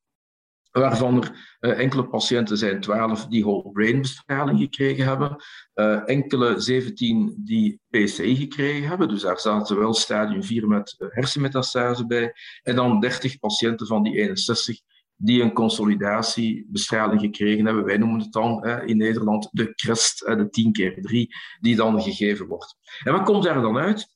[0.81, 5.43] waarvan er uh, enkele patiënten zijn, 12 die whole brain bestraling gekregen hebben,
[5.75, 11.07] uh, enkele 17 die PCI gekregen hebben, dus daar zaten wel stadium 4 met uh,
[11.11, 12.33] hersenmetastase bij,
[12.63, 14.79] en dan 30 patiënten van die 61
[15.15, 17.85] die een consolidatiebestraling gekregen hebben.
[17.85, 22.47] Wij noemen het dan in Nederland de CREST, de 10 keer 3, die dan gegeven
[22.47, 22.75] wordt.
[23.03, 24.12] En wat komt daar dan uit?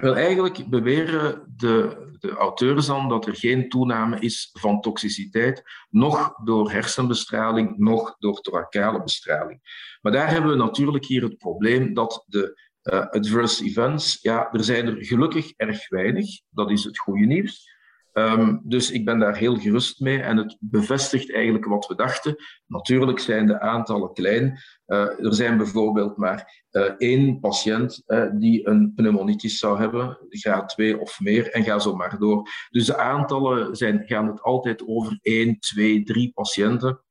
[0.00, 6.34] Wel, eigenlijk beweren de, de auteurs dan dat er geen toename is van toxiciteit, nog
[6.44, 9.60] door hersenbestraling, nog door thoracale bestraling.
[10.00, 14.64] Maar daar hebben we natuurlijk hier het probleem dat de uh, adverse events, ja, er
[14.64, 16.40] zijn er gelukkig erg weinig.
[16.50, 17.76] Dat is het goede nieuws.
[18.18, 22.36] Um, dus ik ben daar heel gerust mee en het bevestigt eigenlijk wat we dachten.
[22.66, 24.58] Natuurlijk zijn de aantallen klein.
[24.86, 30.68] Uh, er zijn bijvoorbeeld maar uh, één patiënt uh, die een pneumonitis zou hebben, graad
[30.68, 32.48] 2 of meer, en ga zo maar door.
[32.70, 37.02] Dus de aantallen zijn, gaan het altijd over 1, 2, 3 patiënten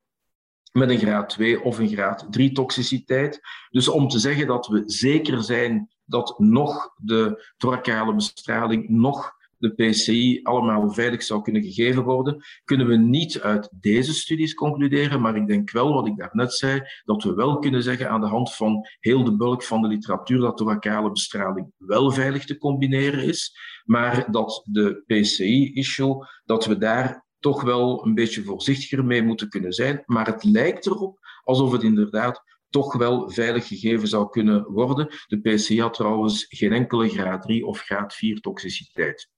[0.72, 3.40] met een graad 2 of een graad 3 toxiciteit.
[3.70, 9.74] Dus om te zeggen dat we zeker zijn dat nog de thoracale bestraling, nog de
[9.74, 15.36] PCI allemaal veilig zou kunnen gegeven worden, kunnen we niet uit deze studies concluderen, maar
[15.36, 18.54] ik denk wel, wat ik daarnet zei, dat we wel kunnen zeggen aan de hand
[18.54, 23.58] van heel de bulk van de literatuur dat thoracale bestraling wel veilig te combineren is,
[23.84, 29.74] maar dat de PCI-issue, dat we daar toch wel een beetje voorzichtiger mee moeten kunnen
[29.74, 30.04] zijn.
[30.06, 35.08] Maar het lijkt erop alsof het inderdaad toch wel veilig gegeven zou kunnen worden.
[35.28, 39.30] De PCI had trouwens geen enkele graad 3 of graad 4 toxiciteit.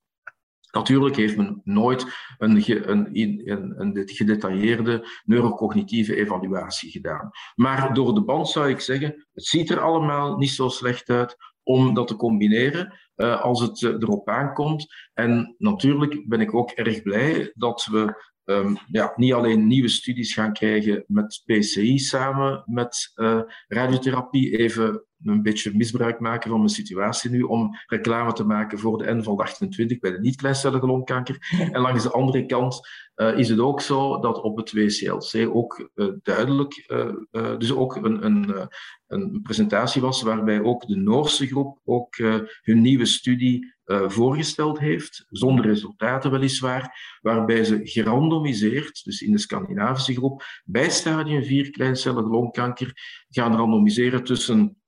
[0.71, 2.05] Natuurlijk heeft men nooit
[2.37, 7.29] een, een, een, een, gedetailleerde neurocognitieve evaluatie gedaan.
[7.55, 11.35] Maar door de band zou ik zeggen, het ziet er allemaal niet zo slecht uit
[11.63, 14.85] om dat te combineren uh, als het uh, erop aankomt.
[15.13, 20.33] En natuurlijk ben ik ook erg blij dat we um, ja, niet alleen nieuwe studies
[20.33, 26.69] gaan krijgen met PCI samen met uh, radiotherapie, even een beetje misbruik maken van mijn
[26.69, 31.37] situatie nu om reclame te maken voor de NVAL 28 bij de niet-kleincellige longkanker.
[31.71, 35.89] En langs de andere kant uh, is het ook zo dat op het WCLC ook
[35.95, 36.85] uh, duidelijk,
[37.31, 38.69] uh, dus ook een, een,
[39.07, 42.17] een, presentatie was waarbij ook de Noorse groep ook
[42.61, 50.13] hun nieuwe studie voorgesteld heeft, zonder resultaten weliswaar, waarbij ze gerandomiseerd, dus in de Scandinavische
[50.13, 52.91] groep, bij stadium 4 kleincellige longkanker
[53.29, 54.78] gaan randomiseren tussen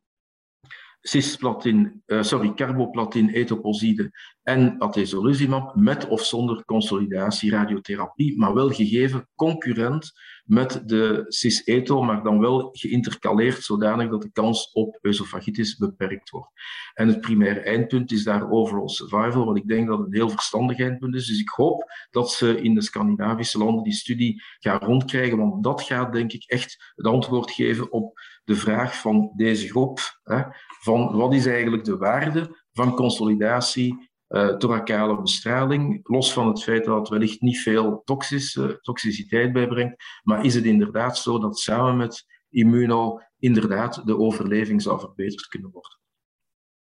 [1.01, 4.11] cisplatin, uh, sorry, carboplatin, etoposide
[4.43, 10.11] en atezolizumab met of zonder consolidatie radiotherapie, maar wel gegeven concurrent
[10.45, 16.49] met de cis-eto, maar dan wel geïntercaleerd zodanig dat de kans op oesofagitis beperkt wordt.
[16.93, 20.79] En het primaire eindpunt is daar overall survival, wat ik denk dat een heel verstandig
[20.79, 21.27] eindpunt is.
[21.27, 25.81] Dus ik hoop dat ze in de Scandinavische landen die studie gaan rondkrijgen, want dat
[25.81, 30.41] gaat denk ik echt het antwoord geven op de vraag van deze groep, hè,
[30.83, 36.85] van wat is eigenlijk de waarde van consolidatie uh, thoracale bestraling, los van het feit
[36.85, 41.97] dat het wellicht niet veel toxische, toxiciteit bijbrengt, maar is het inderdaad zo dat samen
[41.97, 45.99] met immuno inderdaad de overleving zou verbeterd kunnen worden?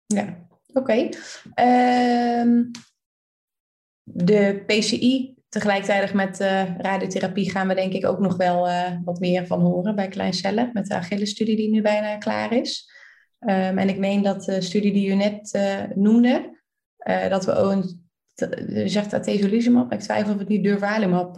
[0.06, 1.08] Ja, oké.
[1.54, 2.64] Ehm,
[4.02, 8.68] de PCI tegelijkertijd met uh, radiotherapie gaan we denk ik ook nog wel
[9.04, 12.96] wat meer van horen bij kleincellen met de Achilles-studie die nu bijna klaar is.
[13.40, 16.56] Um, en ik meen dat de studie die u net uh, noemde,
[17.28, 18.10] dat we ook een,
[18.68, 21.36] u zegt atezolizumab, ik twijfel of het niet durvalumab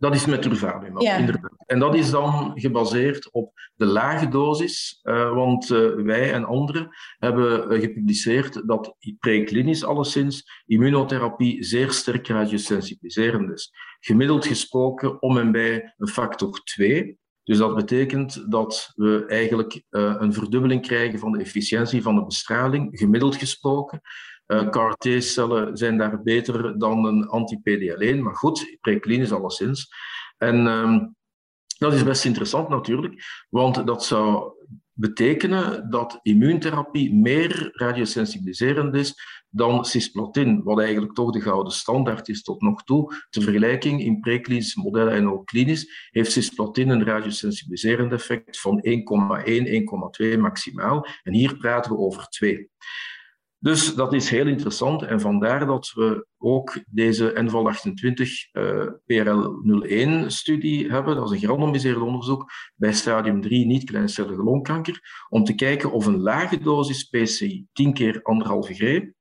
[0.00, 1.16] dat is met durvalumab, ja.
[1.16, 1.64] inderdaad.
[1.66, 5.00] En dat is dan gebaseerd op de lage dosis,
[5.34, 5.66] want
[5.96, 13.72] wij en anderen hebben gepubliceerd dat preklinisch alleszins immunotherapie zeer sterk radiosensibiliserend is.
[14.00, 17.18] Gemiddeld gesproken om en bij een factor 2.
[17.50, 22.98] Dus dat betekent dat we eigenlijk een verdubbeling krijgen van de efficiëntie van de bestraling,
[22.98, 24.00] gemiddeld gesproken.
[24.46, 29.88] Uh, CAR-T-cellen zijn daar beter dan een anti-PD-L1, maar goed, preklinisch alleszins.
[30.36, 31.16] En um,
[31.78, 34.52] dat is best interessant natuurlijk, want dat zou
[35.00, 39.14] betekenen dat immuuntherapie meer radiosensibiliserend is
[39.48, 43.14] dan cisplatin, wat eigenlijk toch de gouden standaard is tot nog toe.
[43.30, 50.32] Ter vergelijking, in preklinische modellen en ook klinisch heeft cisplatin een radiosensibiliserend effect van 1,1,
[50.32, 51.06] 1,2 maximaal.
[51.22, 52.70] En hier praten we over 2.
[53.62, 60.90] Dus dat is heel interessant en vandaar dat we ook deze NVAL 28 uh, PRL01-studie
[60.90, 61.16] hebben.
[61.16, 66.20] Dat is een gerandomiseerd onderzoek bij stadium 3 niet-kleincellige longkanker, om te kijken of een
[66.20, 69.12] lage dosis PCI, 10 keer anderhalve greep,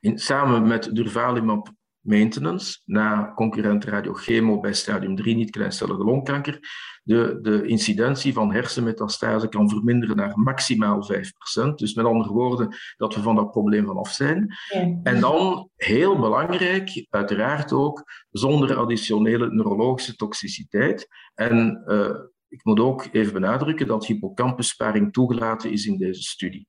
[0.00, 1.72] in, samen met durvalumab
[2.02, 6.58] maintenance na concurrent radiochemo bij stadium 3 niet-kleincellige longkanker,
[7.02, 11.74] de, de incidentie van hersenmetastase kan verminderen naar maximaal 5%.
[11.74, 14.54] Dus met andere woorden, dat we van dat probleem vanaf zijn.
[14.68, 14.98] Ja.
[15.02, 21.08] En dan, heel belangrijk, uiteraard ook, zonder additionele neurologische toxiciteit.
[21.34, 22.16] En uh,
[22.48, 26.66] ik moet ook even benadrukken dat hippocampusparing toegelaten is in deze studie.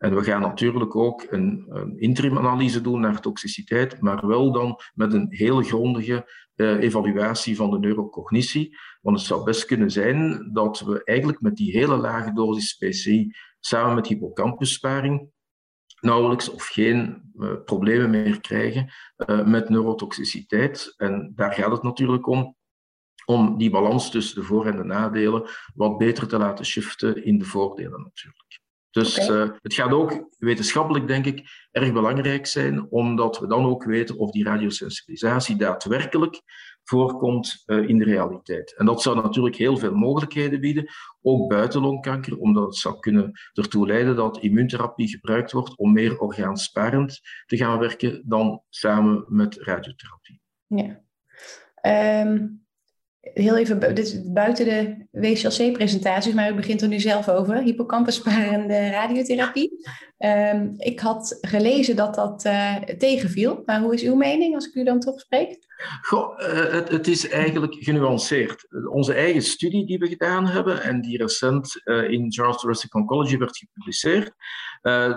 [0.00, 5.12] En we gaan natuurlijk ook een, een interimanalyse doen naar toxiciteit, maar wel dan met
[5.12, 8.76] een heel grondige uh, evaluatie van de neurocognitie.
[9.00, 13.32] Want het zou best kunnen zijn dat we eigenlijk met die hele lage dosis PCI
[13.58, 15.30] samen met hippocampusparing
[16.00, 20.94] nauwelijks of geen uh, problemen meer krijgen uh, met neurotoxiciteit.
[20.96, 22.56] En daar gaat het natuurlijk om,
[23.24, 27.38] om die balans tussen de voor- en de nadelen wat beter te laten shiften in
[27.38, 28.59] de voordelen natuurlijk.
[28.90, 29.42] Dus okay.
[29.42, 34.18] uh, het gaat ook wetenschappelijk, denk ik, erg belangrijk zijn, omdat we dan ook weten
[34.18, 36.40] of die radiosensibilisatie daadwerkelijk
[36.82, 38.74] voorkomt uh, in de realiteit.
[38.76, 40.86] En dat zou natuurlijk heel veel mogelijkheden bieden,
[41.22, 46.18] ook buiten longkanker, omdat het zou kunnen ertoe leiden dat immuuntherapie gebruikt wordt om meer
[46.18, 50.40] orgaansparend te gaan werken dan samen met radiotherapie.
[50.66, 51.00] Ja.
[52.26, 52.66] Um,
[53.20, 59.88] heel even, dit buiten de WCLC-presentaties, maar u begint er nu zelf over, hippocampusparende radiotherapie.
[60.18, 64.74] Um, ik had gelezen dat dat uh, tegenviel, maar hoe is uw mening als ik
[64.74, 65.58] u dan toch spreek?
[66.00, 68.66] Goh, uh, het, het, is eigenlijk genuanceerd.
[68.90, 73.38] Onze eigen studie die we gedaan hebben en die recent uh, in Journal Thoracic Oncology
[73.38, 74.32] werd gepubliceerd,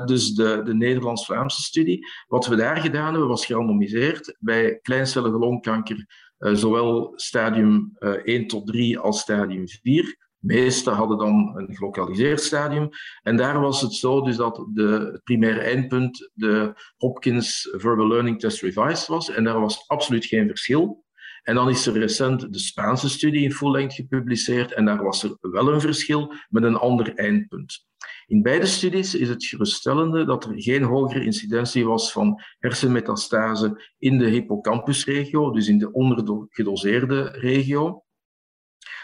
[0.06, 6.06] dus de, de Nederlands-Vlaamse studie, wat we daar gedaan hebben was gerandomiseerd bij kleincellige longkanker
[6.52, 10.04] zowel stadium uh, eh, 1 tot 3 als stadium 4.
[10.04, 12.90] De meeste hadden dan een gelokaliseerd stadium.
[13.22, 18.40] En daar was het zo dus dat de, het primaire eindpunt de Hopkins Verbal Learning
[18.40, 19.30] Test Revised was.
[19.30, 21.04] En daar was absoluut geen verschil.
[21.44, 24.74] En dan is er recent de Spaanse studie in full length gepubliceerd.
[24.74, 27.86] En daar was er wel een verschil met een ander eindpunt.
[28.34, 34.18] In beide studies is het geruststellende dat er geen hogere incidentie was van hersenmetastase in
[34.18, 38.04] de hippocampusregio, dus in de ondergedoseerde regio.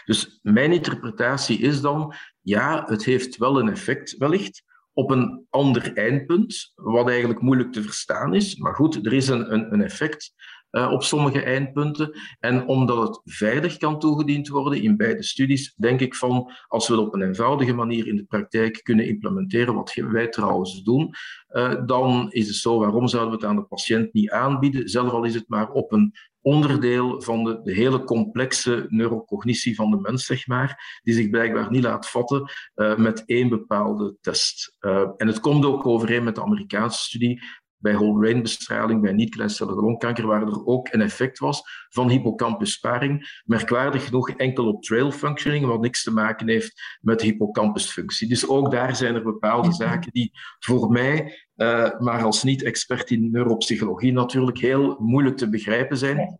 [0.04, 4.62] Dus mijn interpretatie is dan, ja, het heeft wel een effect wellicht
[4.92, 8.56] op een ander eindpunt, wat eigenlijk moeilijk te verstaan is.
[8.56, 10.32] Maar goed, er is een, een, een effect
[10.70, 12.18] uh, op sommige eindpunten.
[12.38, 16.94] En omdat het veilig kan toegediend worden in beide studies, denk ik van als we
[16.94, 21.14] het op een eenvoudige manier in de praktijk kunnen implementeren, wat wij trouwens doen,
[21.50, 24.88] uh, dan is het zo, waarom zouden we het aan de patiënt niet aanbieden?
[24.88, 29.96] Zelf al is het maar op een onderdeel van de, hele complexe neurocognitie van de
[30.00, 34.76] mens, zeg maar, die zich blijkbaar niet laat vatten uh, met één bepaalde test.
[35.16, 37.42] En het komt ook overeen met de Amerikaanse studie,
[37.80, 43.42] bij whole brain bestraling, bij niet-kleincellige longkanker, waar er ook een effect was van hippocampus-sparing.
[43.44, 48.28] Merkwaardig genoeg enkel op trail functioning, wat niks te maken heeft met hippocampusfunctie.
[48.28, 53.30] Dus ook daar zijn er bepaalde zaken die voor mij, uh, maar als niet-expert in
[53.30, 56.38] neuropsychologie natuurlijk, heel moeilijk te begrijpen zijn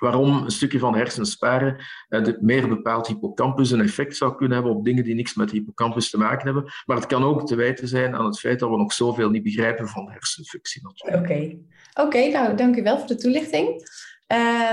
[0.00, 1.76] waarom een stukje van hersenen sparen
[2.08, 6.10] de meer bepaald hippocampus een effect zou kunnen hebben op dingen die niks met hippocampus
[6.10, 6.72] te maken hebben.
[6.86, 9.42] Maar het kan ook te wijten zijn aan het feit dat we nog zoveel niet
[9.42, 10.82] begrijpen van hersenfunctie.
[11.04, 11.58] Oké,
[11.94, 12.28] oké.
[12.28, 13.88] nou dank u wel voor de toelichting.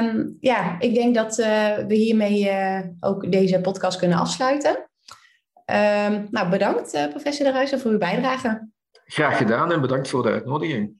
[0.01, 4.89] Um, ja, ik denk dat uh, we hiermee uh, ook deze podcast kunnen afsluiten.
[5.65, 8.69] Um, nou, bedankt professor De Ruijsen voor uw bijdrage.
[9.05, 10.93] Graag gedaan en bedankt voor de uitnodiging.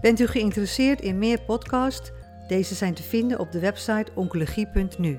[0.00, 2.10] Bent u geïnteresseerd in meer podcasts?
[2.48, 5.18] Deze zijn te vinden op de website oncologie.nu.